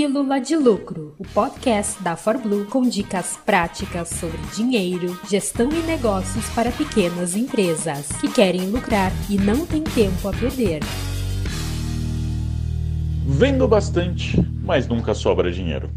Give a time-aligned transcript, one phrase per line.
[0.00, 6.48] Pílula de Lucro, o podcast da ForBlue com dicas práticas sobre dinheiro, gestão e negócios
[6.54, 10.80] para pequenas empresas que querem lucrar e não têm tempo a perder.
[13.26, 15.90] Vendo bastante, mas nunca sobra dinheiro.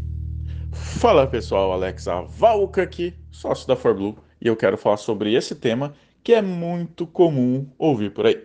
[0.70, 5.94] Fala pessoal, Alex Avalca aqui, sócio da ForBlue, e eu quero falar sobre esse tema
[6.22, 8.38] que é muito comum ouvir por aí.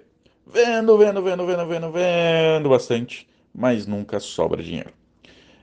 [0.47, 4.97] Vendo, vendo, vendo, vendo, vendo, vendo bastante, mas nunca sobra dinheiro.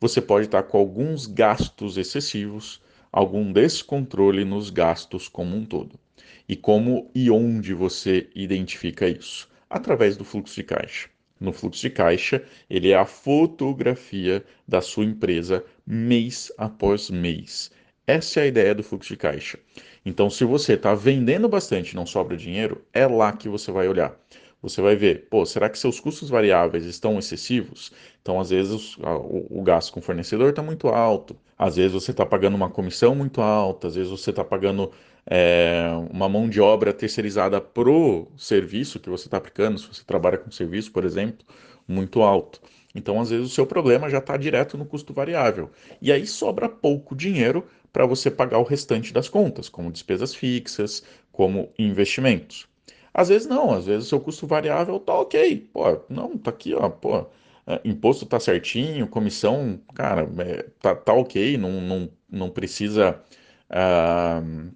[0.00, 2.80] Você pode estar com alguns gastos excessivos,
[3.12, 6.00] algum descontrole nos gastos como um todo.
[6.48, 9.50] E como e onde você identifica isso?
[9.68, 11.10] Através do fluxo de caixa
[11.40, 17.70] no fluxo de caixa, ele é a fotografia da sua empresa mês após mês.
[18.06, 19.58] Essa é a ideia do fluxo de caixa.
[20.04, 23.88] Então, se você está vendendo bastante e não sobra dinheiro, é lá que você vai
[23.88, 24.14] olhar.
[24.62, 27.92] Você vai ver, pô, será que seus custos variáveis estão excessivos?
[28.20, 32.10] Então, às vezes, o, o gasto com o fornecedor está muito alto, às vezes você
[32.10, 34.92] está pagando uma comissão muito alta, às vezes você está pagando
[35.30, 40.36] é, uma mão de obra terceirizada pro serviço que você está aplicando, se você trabalha
[40.36, 41.46] com serviço, por exemplo,
[41.86, 42.60] muito alto.
[42.92, 45.70] Então, às vezes, o seu problema já está direto no custo variável.
[46.02, 51.04] E aí sobra pouco dinheiro para você pagar o restante das contas, como despesas fixas,
[51.30, 52.66] como investimentos.
[53.14, 55.70] Às vezes não, às vezes o seu custo variável tá ok.
[55.72, 57.26] Pô, não, tá aqui, ó, pô,
[57.66, 63.20] é, imposto tá certinho, comissão, cara, é, tá, tá ok, não, não, não precisa.
[63.70, 64.72] Uh,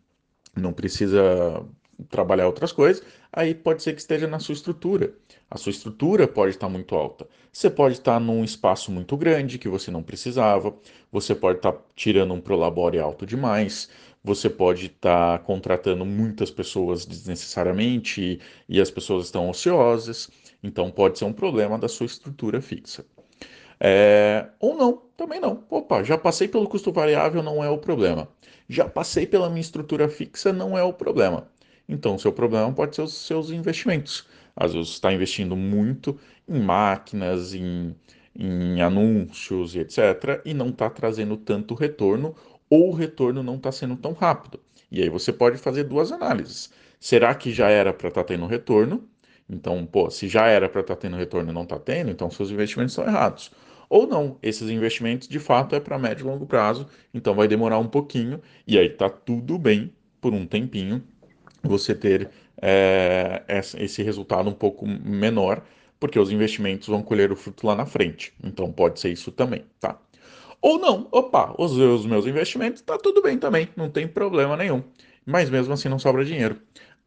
[0.57, 1.65] não precisa
[2.09, 5.15] trabalhar outras coisas, aí pode ser que esteja na sua estrutura.
[5.51, 7.27] A sua estrutura pode estar muito alta.
[7.53, 10.75] Você pode estar num espaço muito grande que você não precisava,
[11.13, 13.89] você pode estar tirando um prolabore alto demais,
[14.23, 20.31] você pode estar contratando muitas pessoas desnecessariamente e, as pessoas estão ociosas,
[20.63, 23.05] então pode ser um problema da sua estrutura fixa.
[23.87, 25.63] É, ou não, também não.
[25.69, 28.27] Opa, já passei pelo custo variável, não é o problema.
[28.67, 31.47] Já passei pela minha estrutura fixa, não é o problema.
[31.87, 34.27] Então, o seu problema pode ser os seus investimentos.
[34.57, 36.19] Às vezes você está investindo muito
[36.49, 37.95] em máquinas, em,
[38.35, 42.35] em anúncios e etc., e não está trazendo tanto retorno,
[42.71, 44.59] ou o retorno não está sendo tão rápido.
[44.91, 46.71] E aí você pode fazer duas análises.
[46.99, 49.07] Será que já era para estar tá tendo retorno?
[49.47, 52.31] Então, pô, se já era para estar tá tendo retorno e não está tendo, então
[52.31, 53.51] seus investimentos estão errados.
[53.89, 57.79] Ou não, esses investimentos de fato é para médio e longo prazo, então vai demorar
[57.79, 61.03] um pouquinho, e aí tá tudo bem por um tempinho
[61.63, 63.43] você ter é,
[63.79, 65.63] esse resultado um pouco menor,
[65.99, 68.33] porque os investimentos vão colher o fruto lá na frente.
[68.43, 69.99] Então pode ser isso também, tá?
[70.61, 74.83] Ou não, opa, os, os meus investimentos tá tudo bem também, não tem problema nenhum.
[75.27, 76.59] Mas mesmo assim não sobra dinheiro.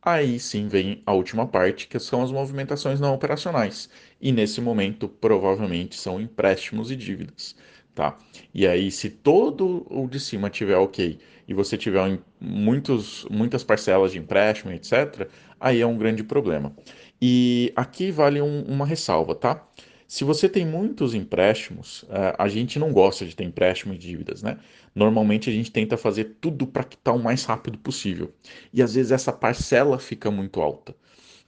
[0.02, 3.90] Aí sim vem a última parte, que são as movimentações não operacionais.
[4.22, 7.56] E nesse momento, provavelmente, são empréstimos e dívidas.
[7.94, 8.18] Tá?
[8.54, 14.12] E aí, se todo o de cima tiver ok e você tiver muitos, muitas parcelas
[14.12, 15.28] de empréstimo, etc.,
[15.60, 16.76] aí é um grande problema.
[17.22, 19.68] E aqui vale um, uma ressalva, tá?
[20.08, 24.42] Se você tem muitos empréstimos, é, a gente não gosta de ter empréstimo e dívidas,
[24.42, 24.58] né?
[24.96, 28.34] Normalmente a gente tenta fazer tudo para quitar o mais rápido possível.
[28.74, 30.96] E às vezes essa parcela fica muito alta.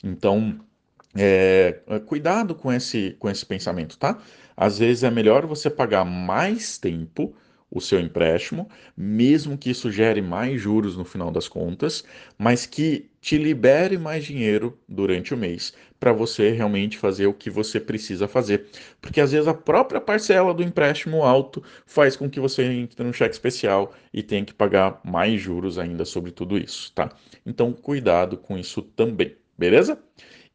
[0.04, 0.60] Então,
[1.16, 4.20] é, é, cuidado com esse, com esse pensamento, tá?
[4.56, 7.34] Às vezes é melhor você pagar mais tempo
[7.72, 8.68] o seu empréstimo,
[8.98, 12.04] mesmo que isso gere mais juros no final das contas,
[12.38, 17.50] mas que te libere mais dinheiro durante o mês para você realmente fazer o que
[17.50, 18.68] você precisa fazer.
[19.02, 23.14] Porque às vezes a própria parcela do empréstimo alto faz com que você entre no
[23.14, 27.12] cheque especial e tenha que pagar mais juros ainda sobre tudo isso, tá?
[27.46, 30.00] Então cuidado com isso também, beleza?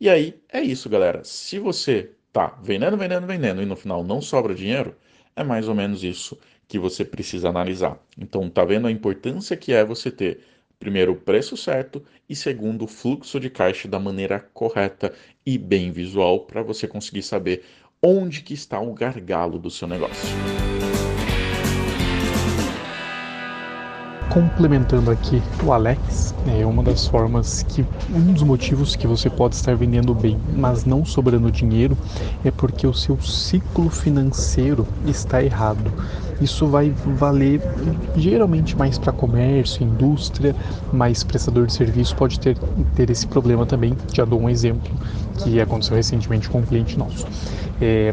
[0.01, 1.23] E aí é isso, galera.
[1.25, 4.97] Se você tá vendendo, vendendo, vendendo e no final não sobra dinheiro,
[5.37, 7.99] é mais ou menos isso que você precisa analisar.
[8.19, 10.41] Então, tá vendo a importância que é você ter
[10.79, 15.13] primeiro o preço certo e segundo o fluxo de caixa da maneira correta
[15.45, 17.65] e bem visual para você conseguir saber
[18.03, 20.74] onde que está o gargalo do seu negócio.
[24.35, 29.55] Complementando aqui o Alex, é uma das formas que um dos motivos que você pode
[29.55, 31.97] estar vendendo bem, mas não sobrando dinheiro,
[32.45, 35.89] é porque o seu ciclo financeiro está errado.
[36.41, 37.61] Isso vai valer
[38.17, 40.53] geralmente mais para comércio, indústria,
[40.93, 42.59] mas prestador de serviço pode ter,
[42.97, 43.97] ter esse problema também.
[44.13, 44.91] Já dou um exemplo
[45.45, 47.25] que aconteceu recentemente com um cliente nosso.
[47.81, 48.13] É,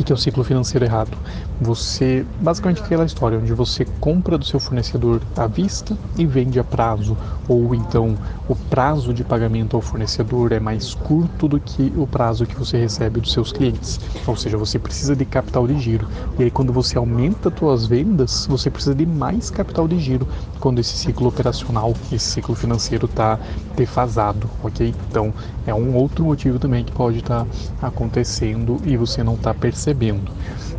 [0.00, 1.16] o que é o ciclo financeiro errado?
[1.60, 6.64] Você, basicamente, aquela história onde você compra do seu fornecedor à vista e vende a
[6.64, 7.16] prazo,
[7.46, 8.16] ou então
[8.48, 12.78] o prazo de pagamento ao fornecedor é mais curto do que o prazo que você
[12.78, 14.00] recebe dos seus clientes.
[14.26, 16.08] Ou seja, você precisa de capital de giro.
[16.38, 20.26] E aí, quando você aumenta suas vendas, você precisa de mais capital de giro
[20.58, 23.38] quando esse ciclo operacional, esse ciclo financeiro está
[23.76, 24.94] defasado, ok?
[25.10, 25.34] Então,
[25.66, 27.46] é um outro motivo também que pode estar
[27.80, 29.89] tá acontecendo e você não está percebendo.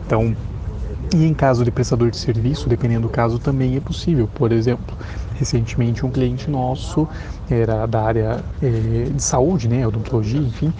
[0.05, 0.35] Então,
[1.13, 4.29] e em caso de prestador de serviço, dependendo do caso, também é possível.
[4.33, 4.95] Por exemplo,
[5.35, 7.07] recentemente um cliente nosso
[7.49, 10.73] era da área é, de saúde, né, odontologia, enfim,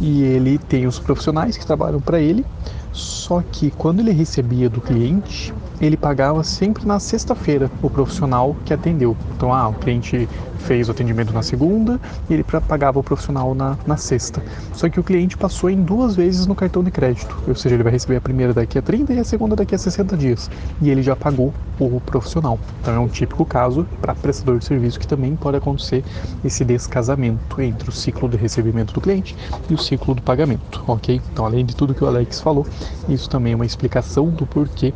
[0.00, 2.44] e ele tem os profissionais que trabalham para ele,
[2.92, 5.52] só que quando ele recebia do cliente,
[5.82, 9.16] ele pagava sempre na sexta-feira o profissional que atendeu.
[9.36, 10.28] Então, ah, o cliente
[10.62, 12.00] fez o atendimento na segunda
[12.30, 14.40] e ele pagava o profissional na, na sexta.
[14.72, 17.82] Só que o cliente passou em duas vezes no cartão de crédito, ou seja, ele
[17.82, 20.48] vai receber a primeira daqui a 30 e a segunda daqui a 60 dias.
[20.80, 22.58] E ele já pagou o profissional.
[22.80, 26.04] Então é um típico caso para prestador de serviço que também pode acontecer
[26.44, 29.36] esse descasamento entre o ciclo de recebimento do cliente
[29.68, 31.20] e o ciclo do pagamento, ok?
[31.32, 32.66] Então, além de tudo que o Alex falou,
[33.08, 34.94] isso também é uma explicação do porquê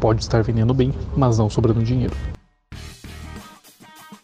[0.00, 2.14] pode estar vendendo bem, mas não sobrando dinheiro.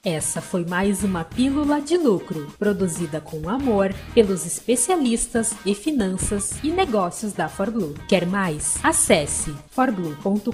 [0.06, 6.70] Essa foi mais uma Pílula de Lucro, produzida com amor pelos especialistas em finanças e
[6.70, 7.94] negócios da ForBlue.
[8.06, 8.78] Quer mais?
[8.84, 10.52] Acesse forblue.com.br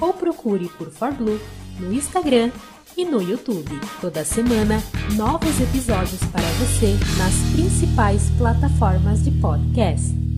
[0.00, 1.40] ou procure por ForBlue
[1.78, 2.50] no Instagram
[2.96, 3.78] e no YouTube.
[4.00, 4.82] Toda semana,
[5.14, 10.29] novos episódios para você nas principais plataformas de podcast.